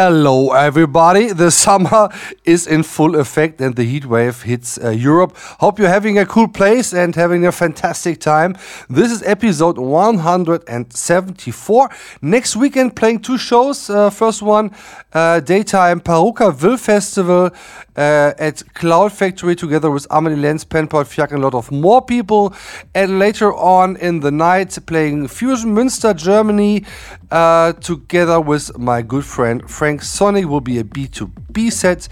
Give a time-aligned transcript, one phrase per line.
[0.00, 1.32] Hello, everybody.
[1.32, 2.08] The summer
[2.44, 5.36] is in full effect and the heat wave hits uh, Europe.
[5.58, 8.56] Hope you're having a cool place and having a fantastic time.
[8.88, 11.90] This is episode 174.
[12.22, 13.90] Next weekend, playing two shows.
[13.90, 14.70] Uh, first one,
[15.12, 17.50] uh, daytime Parookaville Festival
[17.96, 22.00] uh, at Cloud Factory together with Amelie Lens, Pan-Pot, FJAAK, and a lot of more
[22.00, 22.54] people.
[22.94, 26.84] And later on in the night, playing Fusion Münster, Germany,
[27.32, 32.08] uh, together with my good friend Frank Sonic will be a B2B set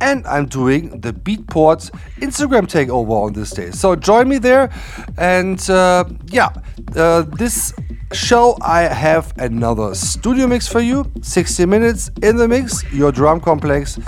[0.00, 3.70] and I'm doing the Beatport Instagram takeover on this day.
[3.70, 4.70] So join me there.
[5.18, 6.50] And uh, yeah,
[6.96, 7.72] uh, this
[8.12, 13.98] show I have another studio mix for you 60 minutes in the mix, your Drumcomplexx.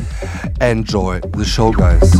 [0.60, 2.10] Enjoy the show, guys.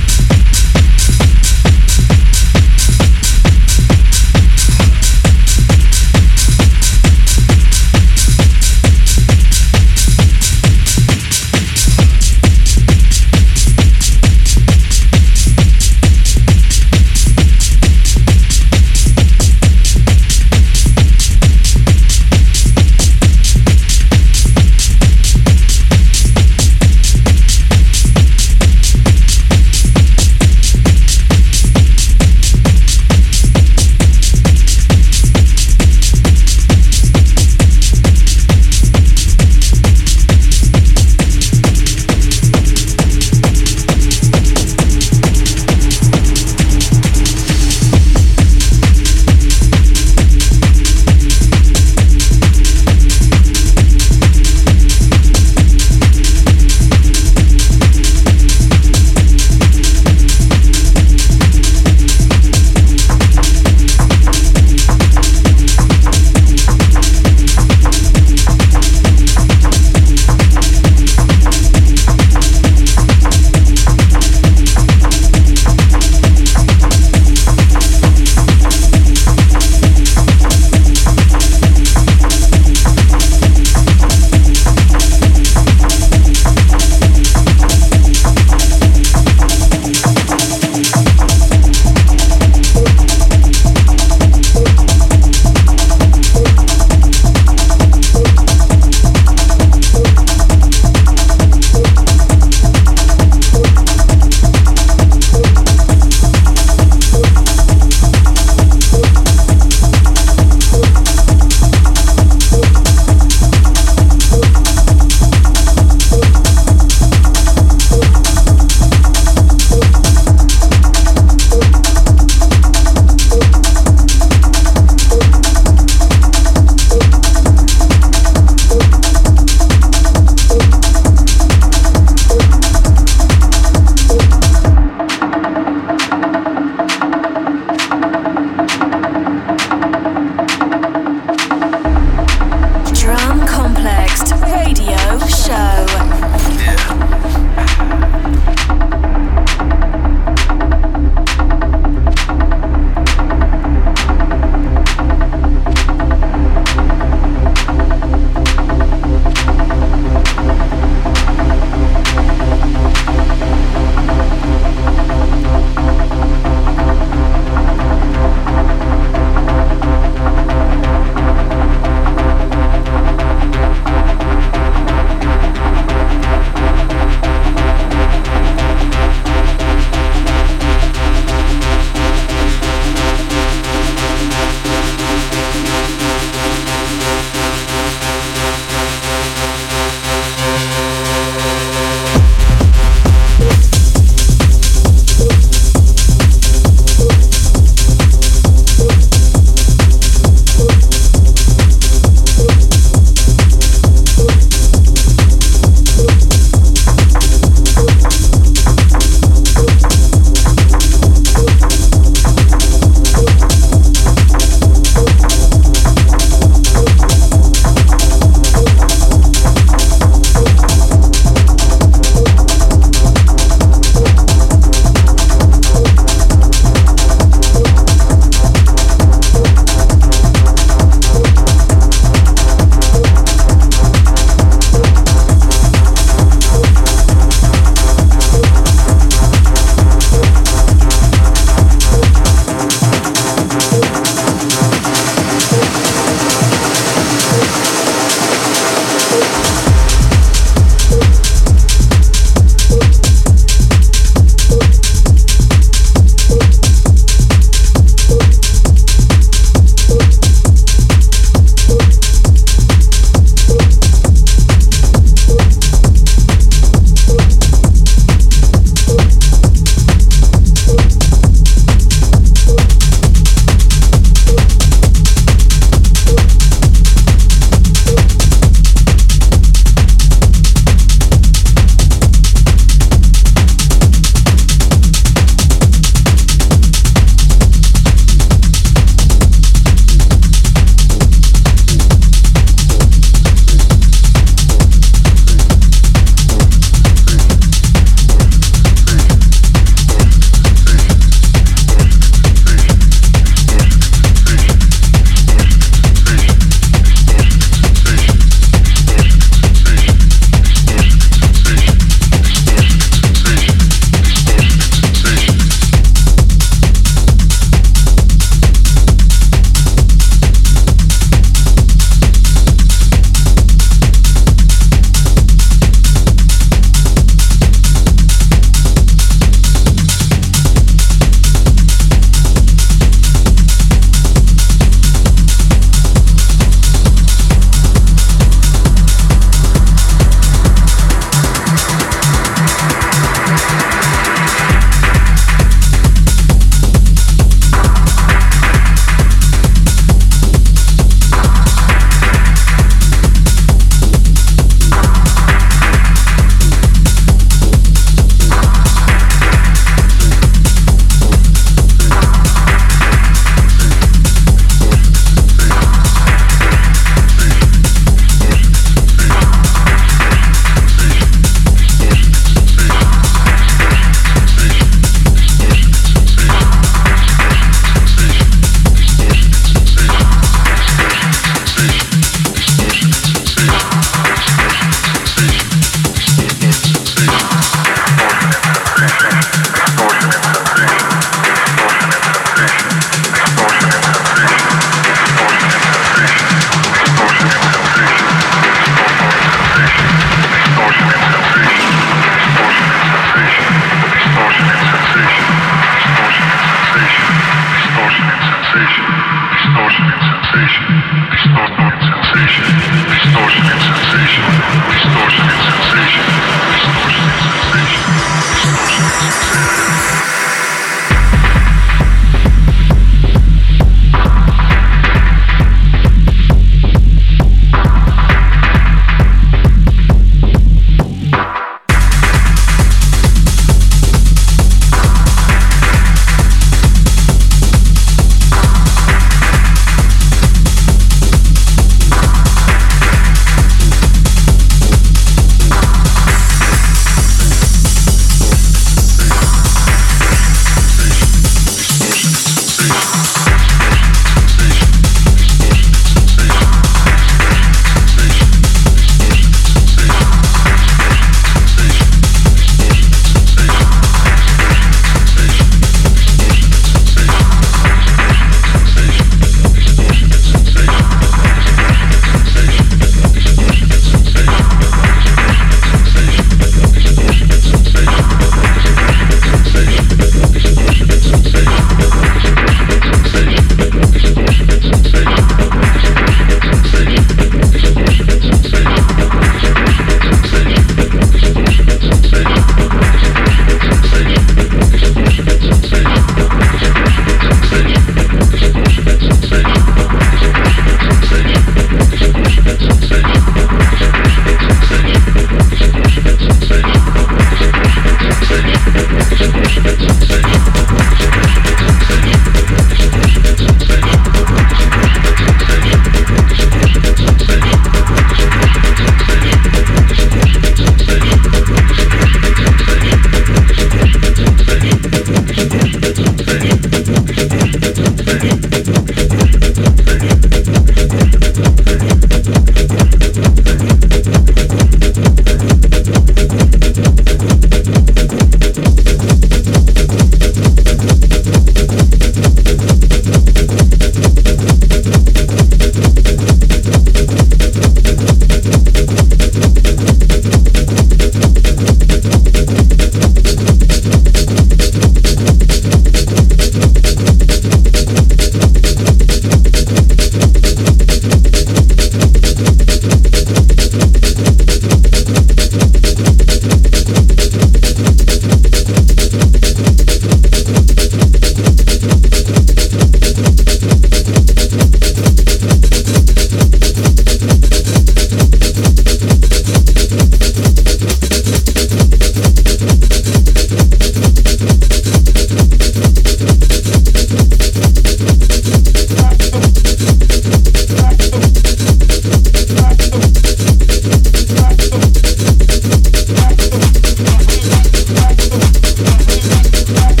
[599.72, 600.00] Thank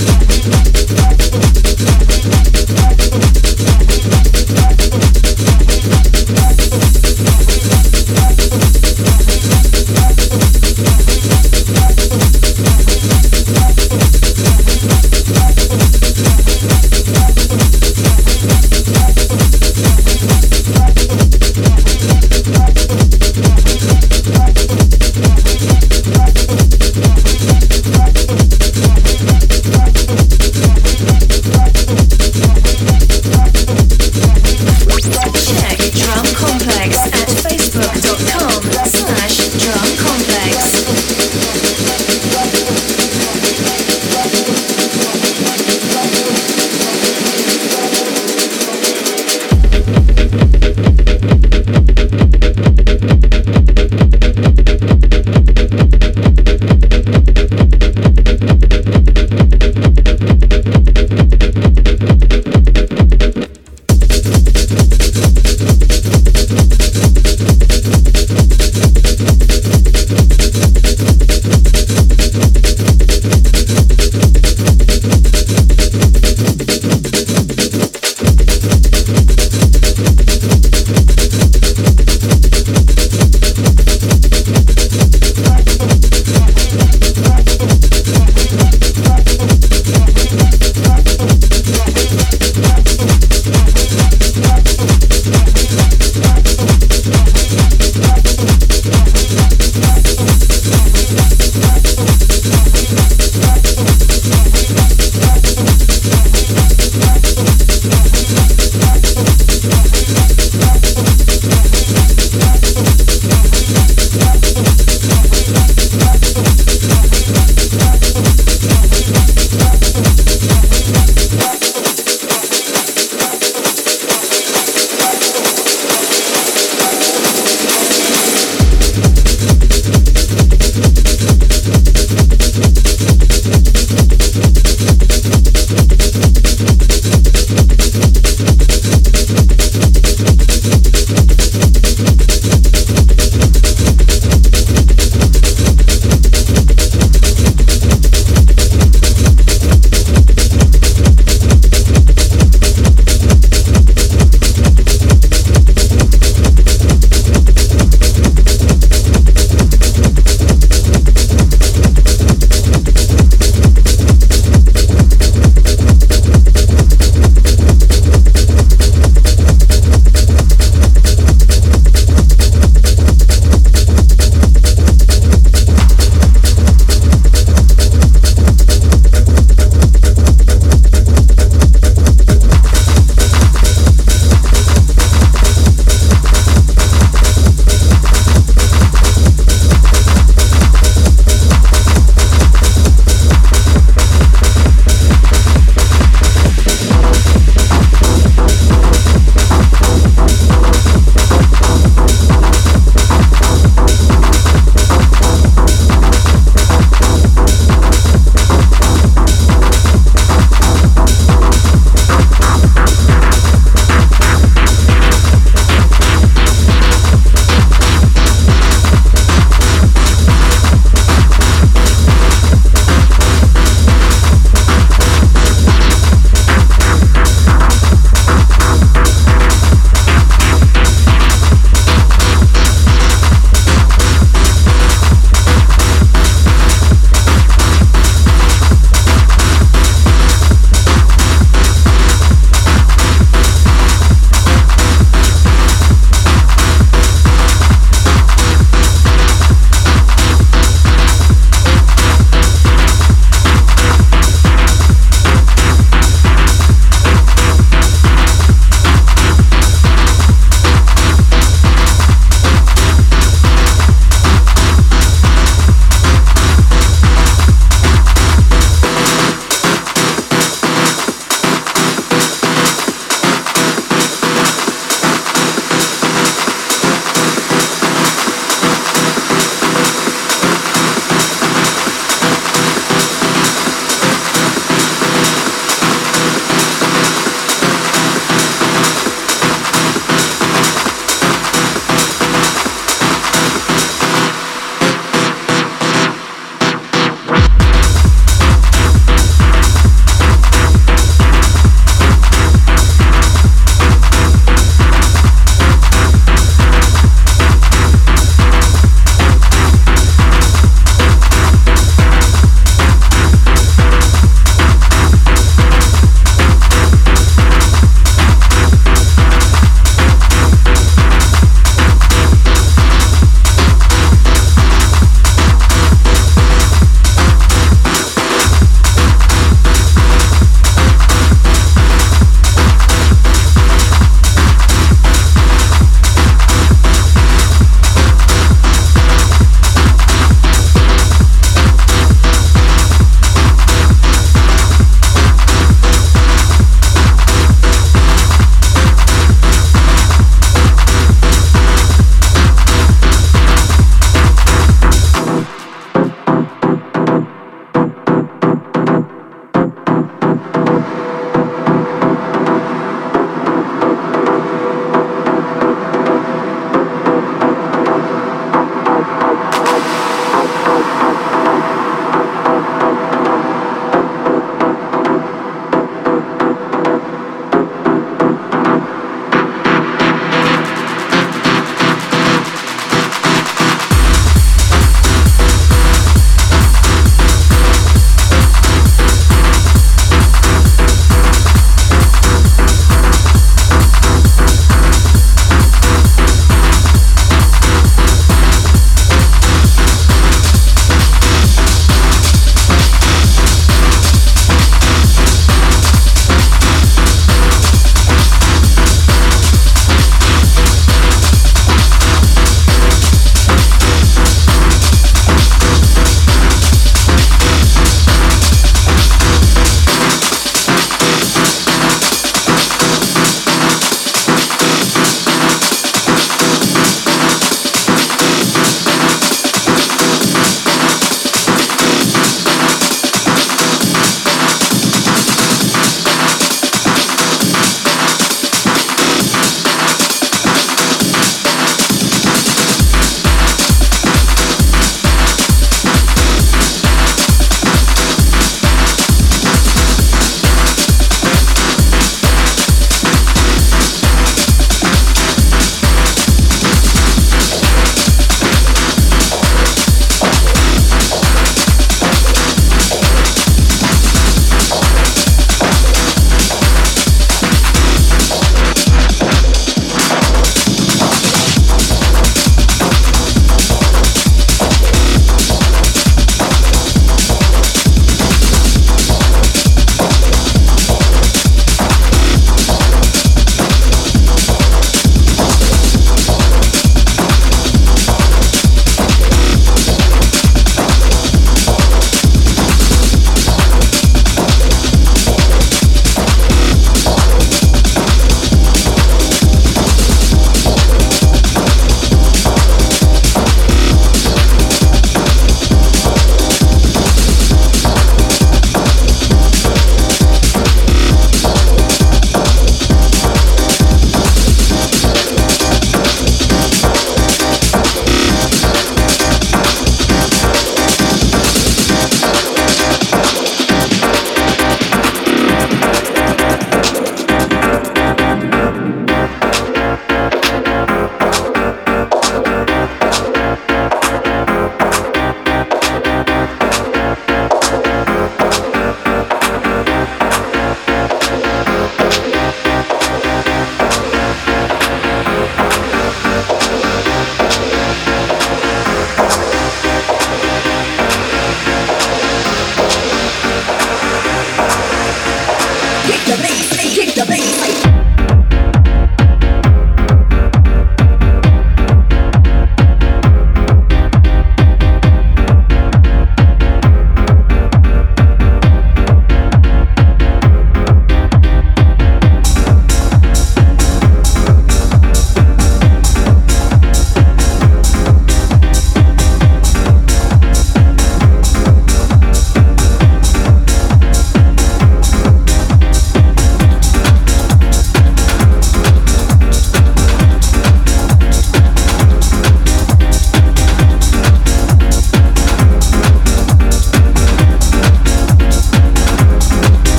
[0.00, 0.01] you.